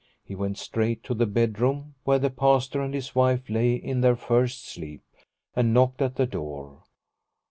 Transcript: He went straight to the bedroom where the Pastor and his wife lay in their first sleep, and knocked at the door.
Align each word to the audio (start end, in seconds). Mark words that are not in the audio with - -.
He 0.23 0.33
went 0.33 0.57
straight 0.57 1.03
to 1.03 1.13
the 1.13 1.27
bedroom 1.27 1.93
where 2.05 2.17
the 2.17 2.31
Pastor 2.31 2.81
and 2.81 2.91
his 2.91 3.13
wife 3.13 3.47
lay 3.47 3.73
in 3.75 4.01
their 4.01 4.15
first 4.15 4.65
sleep, 4.67 5.03
and 5.55 5.75
knocked 5.75 6.01
at 6.01 6.15
the 6.15 6.25
door. 6.25 6.81